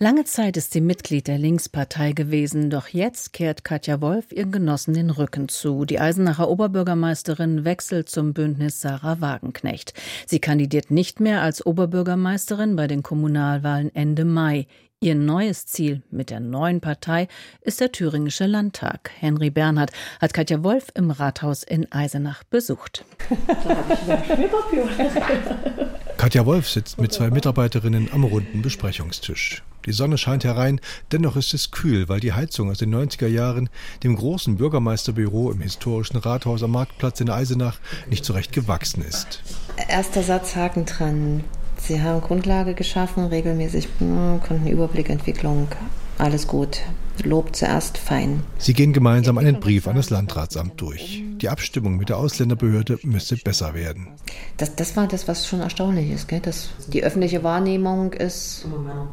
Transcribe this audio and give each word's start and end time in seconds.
Lange 0.00 0.24
Zeit 0.24 0.56
ist 0.56 0.72
sie 0.72 0.80
Mitglied 0.80 1.28
der 1.28 1.38
Linkspartei 1.38 2.12
gewesen, 2.12 2.68
doch 2.68 2.88
jetzt 2.88 3.32
kehrt 3.32 3.62
Katja 3.62 4.00
Wolf 4.00 4.32
ihren 4.32 4.50
Genossen 4.50 4.92
den 4.92 5.10
Rücken 5.10 5.48
zu. 5.48 5.84
Die 5.84 6.00
Eisenacher 6.00 6.48
Oberbürgermeisterin 6.48 7.64
wechselt 7.64 8.08
zum 8.08 8.34
Bündnis 8.34 8.80
Sarah 8.80 9.20
Wagenknecht. 9.20 9.94
Sie 10.26 10.40
kandidiert 10.40 10.90
nicht 10.90 11.20
mehr 11.20 11.42
als 11.42 11.64
Oberbürgermeisterin 11.64 12.74
bei 12.74 12.88
den 12.88 13.04
Kommunalwahlen 13.04 13.94
Ende 13.94 14.24
Mai. 14.24 14.66
Ihr 14.98 15.14
neues 15.14 15.66
Ziel 15.66 16.02
mit 16.10 16.30
der 16.30 16.40
neuen 16.40 16.80
Partei 16.80 17.28
ist 17.60 17.80
der 17.80 17.92
Thüringische 17.92 18.46
Landtag. 18.46 19.12
Henry 19.20 19.50
Bernhard 19.50 19.92
hat 20.20 20.34
Katja 20.34 20.64
Wolf 20.64 20.88
im 20.94 21.12
Rathaus 21.12 21.62
in 21.62 21.92
Eisenach 21.92 22.42
besucht. 22.42 23.04
Katja 26.24 26.46
Wolf 26.46 26.70
sitzt 26.70 26.98
mit 26.98 27.12
zwei 27.12 27.28
Mitarbeiterinnen 27.28 28.08
am 28.10 28.24
runden 28.24 28.62
Besprechungstisch. 28.62 29.62
Die 29.84 29.92
Sonne 29.92 30.16
scheint 30.16 30.42
herein, 30.42 30.80
dennoch 31.12 31.36
ist 31.36 31.52
es 31.52 31.70
kühl, 31.70 32.08
weil 32.08 32.20
die 32.20 32.32
Heizung 32.32 32.70
aus 32.70 32.78
den 32.78 32.94
90er 32.94 33.26
Jahren 33.26 33.68
dem 34.02 34.16
großen 34.16 34.56
Bürgermeisterbüro 34.56 35.50
im 35.50 35.60
historischen 35.60 36.16
Rathaus 36.16 36.62
am 36.62 36.70
Marktplatz 36.70 37.20
in 37.20 37.28
Eisenach 37.28 37.78
nicht 38.08 38.24
so 38.24 38.32
recht 38.32 38.52
gewachsen 38.52 39.04
ist. 39.04 39.42
Erster 39.86 40.22
Satz 40.22 40.56
Haken 40.56 40.86
dran. 40.86 41.44
Sie 41.76 42.00
haben 42.00 42.22
Grundlage 42.22 42.72
geschaffen, 42.72 43.26
regelmäßig 43.26 43.86
hm, 43.98 44.40
Kundenüberblickentwicklung, 44.48 45.68
alles 46.16 46.46
gut. 46.46 46.80
Lob 47.22 47.54
zuerst 47.54 47.98
fein. 47.98 48.42
Sie 48.56 48.72
gehen 48.72 48.94
gemeinsam 48.94 49.36
einen 49.36 49.60
Brief 49.60 49.86
an 49.86 49.96
das 49.96 50.08
Landratsamt 50.08 50.80
durch. 50.80 51.22
Die 51.44 51.50
Abstimmung 51.50 51.98
mit 51.98 52.08
der 52.08 52.16
Ausländerbehörde 52.16 52.98
müsste 53.02 53.36
besser 53.36 53.74
werden. 53.74 54.08
Das, 54.56 54.76
das 54.76 54.96
war 54.96 55.06
das, 55.06 55.28
was 55.28 55.46
schon 55.46 55.60
erstaunlich 55.60 56.10
ist. 56.10 56.26
Gell? 56.26 56.40
Das, 56.40 56.70
die 56.88 57.04
öffentliche 57.04 57.44
Wahrnehmung 57.44 58.14
ist 58.14 58.64
immer 58.64 58.78
Männer. 58.78 59.08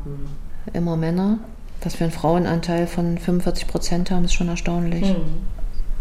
Immer 0.72 0.96
Männer. 0.96 1.40
Dass 1.82 2.00
wir 2.00 2.06
einen 2.06 2.14
Frauenanteil 2.14 2.88
von 2.88 3.18
45 3.18 3.68
Prozent 3.68 4.12
haben, 4.12 4.24
ist 4.24 4.34
schon 4.34 4.48
erstaunlich. 4.48 5.02
Mhm. 5.02 5.42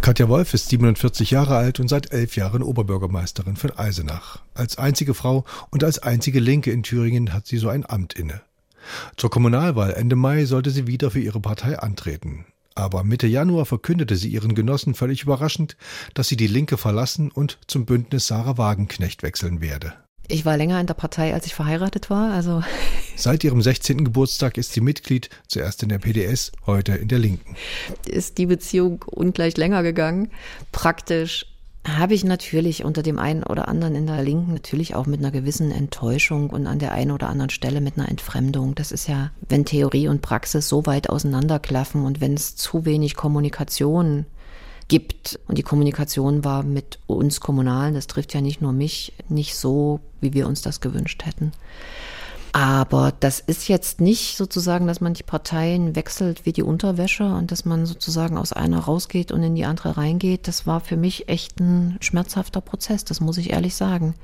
Katja 0.03 0.29
Wolf 0.29 0.55
ist 0.55 0.69
47 0.69 1.33
Jahre 1.33 1.57
alt 1.57 1.81
und 1.81 1.89
seit 1.89 2.13
elf 2.13 2.37
Jahren 2.37 2.63
Oberbürgermeisterin 2.63 3.57
von 3.57 3.77
Eisenach. 3.77 4.39
Als 4.55 4.79
einzige 4.79 5.15
Frau 5.15 5.45
und 5.71 5.83
als 5.83 5.99
einzige 5.99 6.39
Linke 6.39 6.71
in 6.71 6.85
Thüringen 6.85 7.33
hat 7.33 7.49
sie 7.49 7.59
so 7.59 7.69
ein 7.71 7.85
Amt 7.85 8.13
inne. 8.13 8.41
Zur 9.17 9.31
Kommunalwahl 9.31 9.95
Ende 9.95 10.15
Mai 10.15 10.45
sollte 10.45 10.71
sie 10.71 10.87
wieder 10.87 11.11
für 11.11 11.21
ihre 11.21 11.41
Partei 11.41 11.77
antreten. 11.77 12.47
Aber 12.81 13.05
Mitte 13.05 13.27
Januar 13.27 13.67
verkündete 13.67 14.17
sie 14.17 14.31
ihren 14.31 14.55
Genossen 14.55 14.95
völlig 14.95 15.23
überraschend, 15.23 15.77
dass 16.15 16.29
sie 16.29 16.39
die 16.39 16.47
Linke 16.47 16.79
verlassen 16.79 17.31
und 17.31 17.59
zum 17.67 17.85
Bündnis 17.85 18.27
Sarah 18.27 18.57
Wagenknecht 18.57 19.23
wechseln 19.23 19.61
werde. 19.61 19.93
Ich 20.29 20.47
war 20.47 20.57
länger 20.57 20.81
in 20.81 20.87
der 20.87 20.95
Partei, 20.95 21.35
als 21.35 21.45
ich 21.45 21.55
verheiratet 21.55 22.09
war. 22.09 22.33
Also 22.33 22.63
Seit 23.17 23.45
ihrem 23.45 23.61
16. 23.61 24.03
Geburtstag 24.03 24.57
ist 24.57 24.73
sie 24.73 24.81
Mitglied, 24.81 25.29
zuerst 25.47 25.83
in 25.83 25.91
der 25.91 25.99
PDS, 25.99 26.53
heute 26.65 26.93
in 26.93 27.09
der 27.09 27.19
Linken. 27.19 27.55
Ist 28.07 28.39
die 28.39 28.47
Beziehung 28.47 29.05
ungleich 29.07 29.59
länger 29.59 29.83
gegangen. 29.83 30.31
Praktisch 30.73 31.45
habe 31.87 32.15
ich 32.15 32.25
natürlich 32.25 32.85
unter 32.85 33.03
dem 33.03 33.19
einen 33.19 33.43
oder 33.43 33.69
anderen 33.69 33.95
in 33.95 34.07
der 34.07 34.23
Linken 34.23 34.53
natürlich 34.53 34.95
auch 34.95 35.07
mit 35.07 35.21
einer 35.21 35.31
gewissen 35.31 35.71
Enttäuschung 35.71 36.51
und 36.51 36.67
an 36.67 36.79
der 36.79 36.93
einen 36.93 37.11
oder 37.11 37.29
anderen 37.29 37.51
Stelle 37.51 37.81
mit 37.81 37.97
einer 37.97 38.09
Entfremdung. 38.09 38.75
Das 38.75 38.93
ist 38.93 39.09
ja, 39.09 39.31
wenn 39.49 39.65
Theorie 39.65 40.09
und 40.09 40.21
Praxis 40.21 40.69
so 40.69 40.85
weit 40.85 41.09
auseinanderklaffen 41.09 42.05
und 42.05 42.21
wenn 42.21 42.35
es 42.35 42.55
zu 42.55 42.85
wenig 42.85 43.17
Kommunikation 43.17 44.27
gibt. 44.89 45.41
Und 45.47 45.57
die 45.57 45.63
Kommunikation 45.63 46.45
war 46.45 46.65
mit 46.65 46.99
uns 47.07 47.41
Kommunalen, 47.41 47.95
das 47.95 48.09
trifft 48.09 48.35
ja 48.35 48.43
nicht 48.43 48.61
nur 48.61 48.73
mich, 48.73 49.15
nicht 49.29 49.55
so, 49.55 50.01
wie 50.21 50.35
wir 50.35 50.47
uns 50.47 50.61
das 50.61 50.83
gewünscht 50.83 51.25
hätten. 51.25 51.53
Aber 52.53 53.13
das 53.21 53.41
ist 53.41 53.69
jetzt 53.69 54.01
nicht 54.01 54.37
sozusagen, 54.37 54.87
dass 54.87 55.01
man 55.01 55.15
die 55.15 55.23
Parteien 55.23 55.95
wechselt 55.95 56.47
wie 56.47 56.53
die 56.53 56.63
Unterwäsche 56.63 57.25
und 57.25 57.53
dass 57.53 57.65
man 57.65 57.87
sozusagen 57.87 58.37
aus 58.37 58.53
einer 58.53 58.81
rausgeht 58.81 59.33
und 59.33 59.43
in 59.43 59.55
die 59.55 59.65
andere 59.65 59.97
reingeht. 59.97 60.49
Das 60.49 60.67
war 60.67 60.81
für 60.81 60.97
mich 60.97 61.29
echt 61.29 61.61
ein 61.61 61.97
schmerzhafter 62.01 62.61
Prozess, 62.61 63.05
das 63.05 63.21
muss 63.21 63.39
ich 63.39 63.51
ehrlich 63.51 63.75
sagen. 63.75 64.15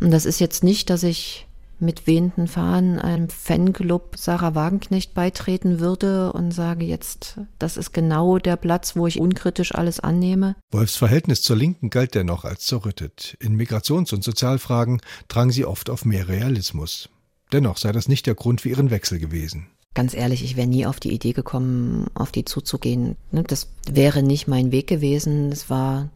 Und 0.00 0.10
das 0.10 0.24
ist 0.24 0.40
jetzt 0.40 0.64
nicht, 0.64 0.90
dass 0.90 1.02
ich 1.02 1.46
mit 1.80 2.06
wehenden 2.06 2.46
Fahnen 2.46 2.98
einem 2.98 3.28
Fanclub 3.28 4.16
Sarah 4.16 4.54
Wagenknecht 4.54 5.14
beitreten 5.14 5.80
würde 5.80 6.32
und 6.32 6.52
sage 6.52 6.84
jetzt, 6.84 7.38
das 7.58 7.76
ist 7.76 7.92
genau 7.92 8.38
der 8.38 8.56
Platz, 8.56 8.96
wo 8.96 9.06
ich 9.06 9.18
unkritisch 9.18 9.74
alles 9.74 9.98
annehme. 9.98 10.56
Wolfs 10.70 10.96
Verhältnis 10.96 11.42
zur 11.42 11.56
Linken 11.56 11.90
galt 11.90 12.14
dennoch 12.14 12.44
als 12.44 12.66
zerrüttet. 12.66 13.36
In 13.40 13.56
Migrations- 13.56 14.12
und 14.14 14.22
Sozialfragen 14.22 15.00
drang 15.28 15.50
sie 15.50 15.64
oft 15.64 15.90
auf 15.90 16.04
mehr 16.04 16.28
Realismus. 16.28 17.08
Dennoch 17.52 17.76
sei 17.76 17.92
das 17.92 18.08
nicht 18.08 18.26
der 18.26 18.34
Grund 18.34 18.60
für 18.60 18.68
ihren 18.68 18.90
Wechsel 18.90 19.18
gewesen. 19.18 19.66
Ganz 19.94 20.14
ehrlich, 20.14 20.44
ich 20.44 20.56
wäre 20.56 20.68
nie 20.68 20.86
auf 20.86 21.00
die 21.00 21.12
Idee 21.12 21.32
gekommen, 21.32 22.06
auf 22.14 22.30
die 22.30 22.44
zuzugehen. 22.44 23.16
Ne, 23.32 23.42
das 23.42 23.68
wäre 23.90 24.22
nicht 24.22 24.46
mein 24.46 24.70
Weg 24.70 24.86
gewesen. 24.86 25.50
Es 25.50 25.68
war 25.68 26.10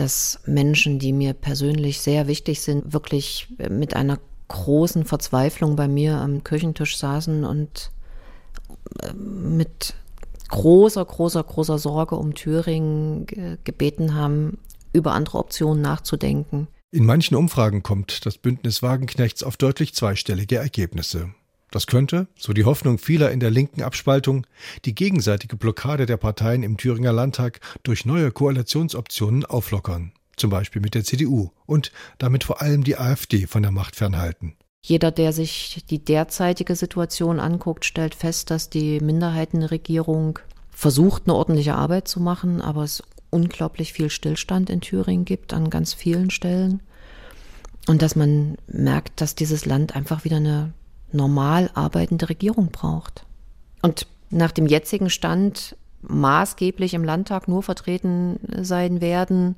dass 0.00 0.40
Menschen, 0.46 0.98
die 0.98 1.12
mir 1.12 1.34
persönlich 1.34 2.00
sehr 2.00 2.26
wichtig 2.26 2.62
sind, 2.62 2.94
wirklich 2.94 3.48
mit 3.68 3.94
einer 3.94 4.18
großen 4.48 5.04
Verzweiflung 5.04 5.76
bei 5.76 5.88
mir 5.88 6.16
am 6.16 6.42
Küchentisch 6.42 6.96
saßen 6.96 7.44
und 7.44 7.90
äh, 9.02 9.12
mit 9.12 9.94
großer, 10.48 11.04
großer, 11.04 11.44
großer 11.44 11.78
Sorge 11.78 12.16
um 12.16 12.34
Thüringen 12.34 13.26
gebeten 13.62 14.14
haben, 14.14 14.58
über 14.92 15.12
andere 15.12 15.38
Optionen 15.38 15.82
nachzudenken. 15.82 16.66
In 16.92 17.06
manchen 17.06 17.36
Umfragen 17.36 17.82
kommt 17.82 18.26
das 18.26 18.38
Bündnis 18.38 18.82
Wagenknechts 18.82 19.42
auf 19.42 19.56
deutlich 19.56 19.94
zweistellige 19.94 20.56
Ergebnisse. 20.56 21.32
Das 21.70 21.86
könnte, 21.86 22.26
so 22.36 22.52
die 22.52 22.64
Hoffnung 22.64 22.98
vieler 22.98 23.30
in 23.30 23.38
der 23.38 23.50
linken 23.50 23.82
Abspaltung, 23.82 24.44
die 24.84 24.94
gegenseitige 24.94 25.56
Blockade 25.56 26.06
der 26.06 26.16
Parteien 26.16 26.64
im 26.64 26.76
Thüringer 26.76 27.12
Landtag 27.12 27.60
durch 27.84 28.04
neue 28.04 28.32
Koalitionsoptionen 28.32 29.44
auflockern 29.44 30.12
zum 30.40 30.50
Beispiel 30.50 30.82
mit 30.82 30.94
der 30.94 31.04
CDU 31.04 31.50
und 31.66 31.92
damit 32.18 32.42
vor 32.42 32.60
allem 32.60 32.82
die 32.82 32.96
AfD 32.96 33.46
von 33.46 33.62
der 33.62 33.70
Macht 33.70 33.94
fernhalten. 33.94 34.56
Jeder, 34.82 35.10
der 35.10 35.32
sich 35.32 35.84
die 35.90 36.02
derzeitige 36.02 36.74
Situation 36.74 37.38
anguckt, 37.38 37.84
stellt 37.84 38.14
fest, 38.14 38.50
dass 38.50 38.70
die 38.70 38.98
Minderheitenregierung 39.00 40.38
versucht, 40.70 41.24
eine 41.26 41.34
ordentliche 41.34 41.74
Arbeit 41.74 42.08
zu 42.08 42.18
machen, 42.18 42.62
aber 42.62 42.84
es 42.84 43.02
unglaublich 43.30 43.92
viel 43.92 44.10
Stillstand 44.10 44.70
in 44.70 44.80
Thüringen 44.80 45.24
gibt 45.24 45.52
an 45.52 45.70
ganz 45.70 45.94
vielen 45.94 46.30
Stellen. 46.30 46.80
Und 47.88 48.02
dass 48.02 48.16
man 48.16 48.56
merkt, 48.66 49.20
dass 49.20 49.34
dieses 49.34 49.64
Land 49.66 49.96
einfach 49.96 50.24
wieder 50.24 50.36
eine 50.36 50.72
normal 51.12 51.70
arbeitende 51.74 52.28
Regierung 52.28 52.70
braucht. 52.70 53.24
Und 53.82 54.06
nach 54.30 54.52
dem 54.52 54.66
jetzigen 54.66 55.10
Stand 55.10 55.76
maßgeblich 56.02 56.94
im 56.94 57.04
Landtag 57.04 57.48
nur 57.48 57.62
vertreten 57.62 58.38
sein 58.62 59.00
werden 59.00 59.56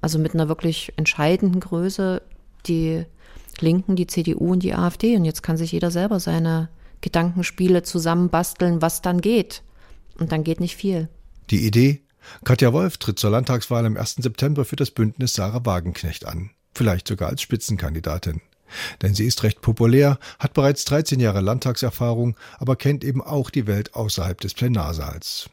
also 0.00 0.18
mit 0.18 0.34
einer 0.34 0.48
wirklich 0.48 0.92
entscheidenden 0.96 1.60
Größe, 1.60 2.22
die 2.66 3.04
Linken, 3.60 3.96
die 3.96 4.06
CDU 4.06 4.52
und 4.52 4.62
die 4.62 4.74
AfD. 4.74 5.16
Und 5.16 5.24
jetzt 5.24 5.42
kann 5.42 5.56
sich 5.56 5.72
jeder 5.72 5.90
selber 5.90 6.20
seine 6.20 6.68
Gedankenspiele 7.00 7.82
zusammenbasteln, 7.82 8.82
was 8.82 9.02
dann 9.02 9.20
geht. 9.20 9.62
Und 10.18 10.32
dann 10.32 10.44
geht 10.44 10.60
nicht 10.60 10.76
viel. 10.76 11.08
Die 11.50 11.66
Idee? 11.66 12.00
Katja 12.44 12.72
Wolf 12.72 12.98
tritt 12.98 13.18
zur 13.18 13.30
Landtagswahl 13.30 13.86
am 13.86 13.96
1. 13.96 14.16
September 14.18 14.64
für 14.64 14.76
das 14.76 14.90
Bündnis 14.90 15.34
Sarah 15.34 15.64
Wagenknecht 15.64 16.26
an. 16.26 16.50
Vielleicht 16.74 17.08
sogar 17.08 17.28
als 17.28 17.42
Spitzenkandidatin. 17.42 18.40
Denn 19.02 19.14
sie 19.14 19.24
ist 19.24 19.42
recht 19.42 19.60
populär, 19.62 20.18
hat 20.38 20.52
bereits 20.52 20.84
13 20.84 21.20
Jahre 21.20 21.40
Landtagserfahrung, 21.40 22.36
aber 22.58 22.76
kennt 22.76 23.02
eben 23.02 23.22
auch 23.22 23.50
die 23.50 23.66
Welt 23.66 23.94
außerhalb 23.94 24.40
des 24.40 24.54
Plenarsaals. 24.54 25.48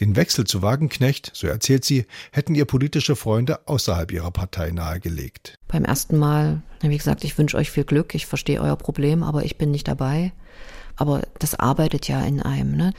Den 0.00 0.14
Wechsel 0.14 0.44
zu 0.44 0.60
Wagenknecht, 0.60 1.30
so 1.32 1.46
erzählt 1.46 1.84
sie, 1.84 2.06
hätten 2.30 2.54
ihr 2.54 2.66
politische 2.66 3.16
Freunde 3.16 3.66
außerhalb 3.66 4.12
ihrer 4.12 4.30
Partei 4.30 4.70
nahegelegt. 4.70 5.54
Beim 5.68 5.84
ersten 5.84 6.18
Mal 6.18 6.62
ich 6.82 6.98
gesagt, 6.98 7.24
ich 7.24 7.36
wünsche 7.38 7.56
euch 7.56 7.70
viel 7.70 7.84
Glück, 7.84 8.14
ich 8.14 8.26
verstehe 8.26 8.60
euer 8.60 8.76
Problem, 8.76 9.22
aber 9.22 9.44
ich 9.44 9.56
bin 9.56 9.70
nicht 9.70 9.88
dabei. 9.88 10.32
Aber 10.96 11.22
das 11.38 11.54
arbeitet 11.54 12.08
ja 12.08 12.20
in 12.22 12.40
einem. 12.40 12.76
Ne? 12.76 12.92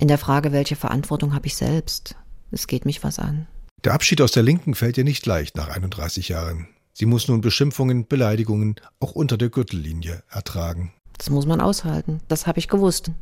In 0.00 0.08
der 0.08 0.18
Frage, 0.18 0.52
welche 0.52 0.76
Verantwortung 0.76 1.34
habe 1.34 1.46
ich 1.46 1.56
selbst? 1.56 2.16
Es 2.50 2.66
geht 2.66 2.84
mich 2.84 3.04
was 3.04 3.18
an. 3.18 3.46
Der 3.84 3.94
Abschied 3.94 4.20
aus 4.20 4.32
der 4.32 4.42
Linken 4.42 4.74
fällt 4.74 4.98
ihr 4.98 5.04
nicht 5.04 5.24
leicht 5.26 5.56
nach 5.56 5.68
31 5.68 6.28
Jahren. 6.28 6.68
Sie 6.92 7.06
muss 7.06 7.28
nun 7.28 7.40
Beschimpfungen, 7.40 8.06
Beleidigungen 8.06 8.76
auch 8.98 9.12
unter 9.12 9.36
der 9.36 9.50
Gürtellinie 9.50 10.22
ertragen. 10.28 10.92
Das 11.16 11.30
muss 11.30 11.46
man 11.46 11.60
aushalten. 11.60 12.20
Das 12.28 12.46
habe 12.46 12.58
ich 12.58 12.68
gewusst 12.68 13.12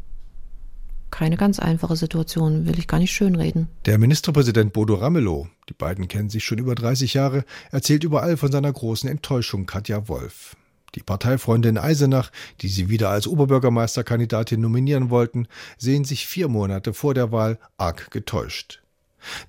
keine 1.10 1.36
ganz 1.36 1.58
einfache 1.58 1.96
Situation, 1.96 2.66
will 2.66 2.78
ich 2.78 2.88
gar 2.88 2.98
nicht 2.98 3.12
schönreden. 3.12 3.68
Der 3.86 3.98
Ministerpräsident 3.98 4.72
Bodo 4.72 4.96
Ramelow, 4.96 5.48
die 5.68 5.74
beiden 5.74 6.08
kennen 6.08 6.28
sich 6.28 6.44
schon 6.44 6.58
über 6.58 6.74
30 6.74 7.14
Jahre, 7.14 7.44
erzählt 7.70 8.04
überall 8.04 8.36
von 8.36 8.52
seiner 8.52 8.72
großen 8.72 9.08
Enttäuschung 9.08 9.66
Katja 9.66 10.08
Wolf. 10.08 10.56
Die 10.94 11.02
Parteifreunde 11.02 11.68
in 11.68 11.78
Eisenach, 11.78 12.30
die 12.60 12.68
sie 12.68 12.88
wieder 12.88 13.10
als 13.10 13.26
Oberbürgermeisterkandidatin 13.26 14.60
nominieren 14.60 15.10
wollten, 15.10 15.46
sehen 15.78 16.04
sich 16.04 16.26
vier 16.26 16.48
Monate 16.48 16.94
vor 16.94 17.14
der 17.14 17.32
Wahl 17.32 17.58
arg 17.76 18.10
getäuscht. 18.10 18.82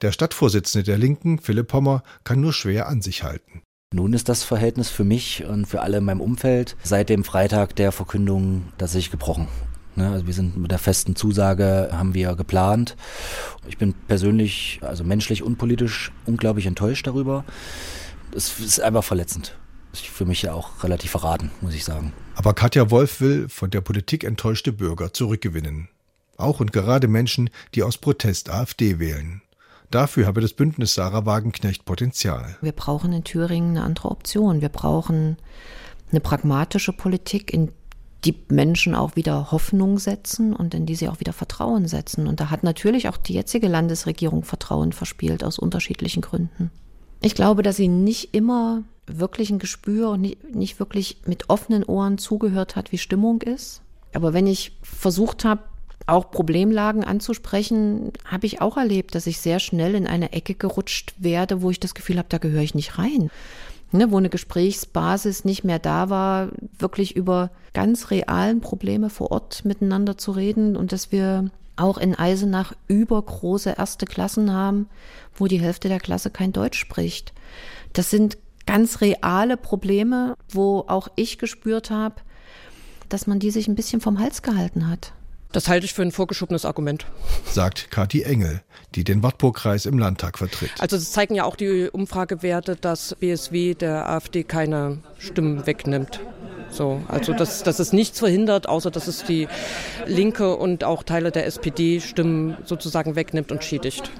Der 0.02 0.12
Stadtvorsitzende 0.12 0.84
der 0.84 0.98
Linken, 0.98 1.40
Philipp 1.40 1.68
Pommer, 1.68 2.04
kann 2.24 2.42
nur 2.42 2.54
schwer 2.54 2.88
an 2.88 3.02
sich 3.02 3.24
halten. 3.24 3.62
Nun 3.94 4.14
ist 4.14 4.28
das 4.28 4.44
Verhältnis 4.44 4.90
für 4.90 5.06
mich 5.06 5.46
und 5.46 5.66
für 5.66 5.82
alle 5.82 6.00
in 6.00 6.04
meinem 6.04 6.20
Umfeld 6.20 6.76
seit 6.84 7.10
dem 7.10 7.24
Freitag 7.24 7.76
der 7.78 7.92
Verkündung 7.94 8.64
tatsächlich 8.78 9.12
gebrochen. 9.12 9.48
Ne, 9.96 10.12
also 10.12 10.28
wir 10.28 10.34
sind 10.34 10.58
mit 10.58 10.70
der 10.72 10.78
festen 10.78 11.16
Zusage, 11.16 11.90
haben 11.92 12.14
wir 12.14 12.36
geplant. 12.36 12.96
Ich 13.68 13.78
bin 13.78 13.94
persönlich, 13.94 14.80
also 14.84 15.04
menschlich 15.04 15.42
und 15.42 15.58
politisch 15.58 16.12
unglaublich 16.26 16.66
enttäuscht 16.66 17.08
darüber. 17.08 17.46
Es 18.36 18.60
ist 18.60 18.80
einfach 18.80 19.04
verletzend. 19.04 19.58
Das 19.92 20.02
ist 20.02 20.10
für 20.10 20.26
mich 20.26 20.44
ja 20.44 20.54
auch 20.54 20.84
relativ 20.84 21.12
verraten, 21.12 21.50
muss 21.62 21.74
ich 21.74 21.84
sagen. 21.84 22.14
Aber 22.36 22.54
Katja 22.54 22.92
Wolf 22.92 23.22
will 23.22 23.50
von 23.50 23.72
der 23.72 23.82
Politik 23.82 24.24
enttäuschte 24.24 24.72
Bürger 24.72 25.14
zurückgewinnen. 25.14 25.90
Auch 26.38 26.60
und 26.60 26.72
gerade 26.72 27.08
Menschen, 27.08 27.50
die 27.74 27.82
aus 27.82 27.98
Protest 27.98 28.52
AfD 28.52 29.00
wählen. 29.00 29.42
Dafür 29.90 30.28
habe 30.28 30.42
das 30.42 30.54
Bündnis 30.54 30.94
Sarah 30.96 31.26
Wagenknecht 31.26 31.86
Potenzial. 31.86 32.58
Wir 32.62 32.74
brauchen 32.74 33.14
in 33.14 33.24
Thüringen 33.24 33.78
eine 33.78 33.86
andere 33.86 34.12
Option. 34.12 34.62
Wir 34.62 34.70
brauchen 34.70 35.38
eine 36.12 36.20
pragmatische 36.20 36.94
Politik, 36.94 37.54
in 37.54 37.72
die 38.26 38.36
Menschen 38.50 38.96
auch 38.96 39.16
wieder 39.16 39.52
Hoffnung 39.52 40.00
setzen 40.00 40.54
und 40.54 40.74
in 40.74 40.86
die 40.86 40.96
sie 40.96 41.08
auch 41.08 41.20
wieder 41.20 41.34
Vertrauen 41.34 41.88
setzen. 41.88 42.28
Und 42.28 42.40
da 42.40 42.50
hat 42.50 42.64
natürlich 42.64 43.08
auch 43.08 43.18
die 43.18 43.34
jetzige 43.34 43.68
Landesregierung 43.68 44.44
Vertrauen 44.44 44.92
verspielt 44.92 45.44
aus 45.44 45.60
unterschiedlichen 45.60 46.22
Gründen. 46.22 46.72
Ich 47.22 47.36
glaube, 47.36 47.64
dass 47.64 47.78
sie 47.78 47.88
nicht 47.88 48.34
immer 48.34 48.84
wirklich 49.06 49.50
ein 49.50 49.60
Gespür 49.60 50.12
und 50.12 50.22
nicht, 50.22 50.54
nicht 50.54 50.80
wirklich 50.80 51.22
mit 51.26 51.50
offenen 51.50 51.84
Ohren 51.84 52.18
zugehört 52.18 52.76
hat, 52.76 52.92
wie 52.92 52.98
Stimmung 52.98 53.42
ist. 53.42 53.82
Aber 54.14 54.34
wenn 54.34 54.48
ich 54.48 54.78
versucht 54.82 55.46
habe, 55.46 55.62
auch 56.06 56.32
Problemlagen 56.32 57.04
anzusprechen, 57.04 58.14
habe 58.26 58.46
ich 58.46 58.62
auch 58.62 58.78
erlebt, 58.78 59.16
dass 59.16 59.28
ich 59.28 59.40
sehr 59.40 59.60
schnell 59.60 59.96
in 59.96 60.08
eine 60.08 60.32
Ecke 60.32 60.54
gerutscht 60.54 61.14
werde, 61.18 61.62
wo 61.62 61.70
ich 61.70 61.80
das 61.80 61.96
Gefühl 61.96 62.18
habe, 62.18 62.30
da 62.30 62.38
gehöre 62.38 62.62
ich 62.62 62.76
nicht 62.76 62.98
rein. 62.98 63.30
Ne, 63.94 64.12
wo 64.12 64.18
eine 64.18 64.30
Gesprächsbasis 64.30 65.46
nicht 65.46 65.64
mehr 65.64 65.80
da 65.80 66.10
war, 66.10 66.50
wirklich 66.78 67.16
über 67.16 67.52
ganz 67.74 68.12
realen 68.12 68.60
Probleme 68.60 69.10
vor 69.10 69.32
Ort 69.32 69.64
miteinander 69.64 70.18
zu 70.18 70.32
reden 70.32 70.76
und 70.76 70.92
dass 70.92 71.14
wir 71.14 71.52
auch 71.78 71.98
in 71.98 72.14
Eisenach 72.14 72.74
übergroße 72.90 73.76
erste 73.78 74.06
Klassen 74.06 74.52
haben, 74.52 74.90
wo 75.36 75.48
die 75.48 75.62
Hälfte 75.62 75.88
der 75.88 76.00
Klasse 76.00 76.30
kein 76.32 76.52
Deutsch 76.52 76.78
spricht. 76.78 77.34
Das 77.94 78.10
sind 78.10 78.38
ganz 78.66 79.00
reale 79.00 79.56
Probleme, 79.56 80.36
wo 80.50 80.84
auch 80.88 81.08
ich 81.16 81.38
gespürt 81.38 81.90
habe, 81.90 82.16
dass 83.10 83.26
man 83.26 83.40
die 83.40 83.52
sich 83.52 83.68
ein 83.68 83.76
bisschen 83.76 84.02
vom 84.02 84.20
Hals 84.20 84.42
gehalten 84.42 84.90
hat. 84.90 85.14
Das 85.52 85.68
halte 85.70 85.86
ich 85.86 85.94
für 85.94 86.02
ein 86.02 86.12
vorgeschobenes 86.12 86.66
Argument. 86.66 87.06
Sagt 87.46 87.90
Kathi 87.90 88.24
Engel, 88.24 88.62
die 88.96 89.04
den 89.04 89.24
Wartburg-Kreis 89.24 89.86
im 89.86 89.98
Landtag 89.98 90.38
vertritt. 90.38 90.72
Also 90.80 90.98
es 90.98 91.12
zeigen 91.12 91.36
ja 91.36 91.46
auch 91.46 91.56
die 91.56 91.90
Umfragewerte, 91.90 92.76
dass 92.76 93.16
BSW 93.16 93.74
der 93.74 94.10
AfD 94.10 94.44
keine 94.44 95.00
Stimmen 95.18 95.66
wegnimmt. 95.66 96.20
So, 96.70 97.02
also 97.08 97.34
dass, 97.34 97.64
dass 97.64 97.80
es 97.80 97.94
nichts 97.94 98.20
verhindert, 98.20 98.68
außer 98.68 98.92
dass 98.92 99.08
es 99.08 99.24
die 99.24 99.48
Linke 100.06 100.56
und 100.56 100.84
auch 100.84 101.04
Teile 101.04 101.32
der 101.32 101.46
SPD 101.46 102.02
Stimmen 102.02 102.58
sozusagen 102.66 103.16
wegnimmt 103.16 103.52
und 103.52 103.64
schädigt. 103.64 104.12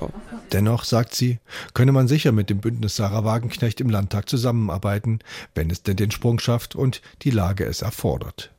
Ja. 0.00 0.08
Dennoch, 0.52 0.84
sagt 0.84 1.14
sie, 1.14 1.40
könne 1.74 1.92
man 1.92 2.06
sicher 2.06 2.30
mit 2.30 2.48
dem 2.48 2.58
Bündnis 2.58 2.96
Sarah 2.96 3.24
Wagenknecht 3.24 3.80
im 3.80 3.90
Landtag 3.90 4.28
zusammenarbeiten, 4.28 5.18
wenn 5.54 5.70
es 5.70 5.82
denn 5.82 5.96
den 5.96 6.12
Sprung 6.12 6.38
schafft 6.38 6.76
und 6.76 7.02
die 7.22 7.30
Lage 7.30 7.64
es 7.64 7.82
erfordert. 7.82 8.55